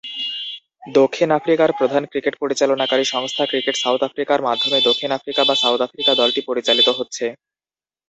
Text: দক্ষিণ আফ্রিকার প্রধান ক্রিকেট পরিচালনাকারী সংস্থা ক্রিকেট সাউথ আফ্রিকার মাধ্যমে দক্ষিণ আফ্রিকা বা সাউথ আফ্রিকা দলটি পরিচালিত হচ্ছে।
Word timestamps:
দক্ষিণ 0.93 1.29
আফ্রিকার 1.37 1.69
প্রধান 1.79 2.03
ক্রিকেট 2.11 2.35
পরিচালনাকারী 2.41 3.05
সংস্থা 3.13 3.43
ক্রিকেট 3.45 3.75
সাউথ 3.77 4.01
আফ্রিকার 4.03 4.39
মাধ্যমে 4.47 4.77
দক্ষিণ 4.87 5.09
আফ্রিকা 5.13 5.41
বা 5.45 5.55
সাউথ 5.63 5.79
আফ্রিকা 5.81 6.11
দলটি 6.21 6.41
পরিচালিত 6.49 6.87
হচ্ছে। 6.97 7.25